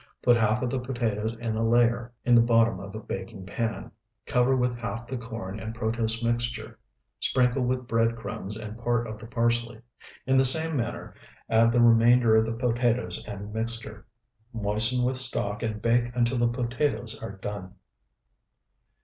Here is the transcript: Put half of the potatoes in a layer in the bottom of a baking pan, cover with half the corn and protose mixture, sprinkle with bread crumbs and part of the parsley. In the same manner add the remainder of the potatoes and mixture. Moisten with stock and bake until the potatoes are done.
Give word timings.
Put 0.23 0.35
half 0.35 0.63
of 0.63 0.71
the 0.71 0.79
potatoes 0.79 1.37
in 1.39 1.55
a 1.55 1.63
layer 1.63 2.11
in 2.25 2.33
the 2.33 2.41
bottom 2.41 2.79
of 2.79 2.95
a 2.95 2.99
baking 2.99 3.45
pan, 3.45 3.91
cover 4.25 4.55
with 4.55 4.75
half 4.75 5.05
the 5.07 5.15
corn 5.15 5.59
and 5.59 5.75
protose 5.75 6.23
mixture, 6.23 6.79
sprinkle 7.19 7.61
with 7.65 7.87
bread 7.87 8.15
crumbs 8.15 8.57
and 8.57 8.79
part 8.79 9.05
of 9.05 9.19
the 9.19 9.27
parsley. 9.27 9.79
In 10.25 10.37
the 10.39 10.43
same 10.43 10.75
manner 10.75 11.13
add 11.51 11.71
the 11.71 11.81
remainder 11.81 12.35
of 12.35 12.47
the 12.47 12.53
potatoes 12.53 13.23
and 13.27 13.53
mixture. 13.53 14.07
Moisten 14.51 15.03
with 15.03 15.17
stock 15.17 15.61
and 15.61 15.79
bake 15.83 16.09
until 16.15 16.39
the 16.39 16.47
potatoes 16.47 17.21
are 17.21 17.33
done. 17.33 17.75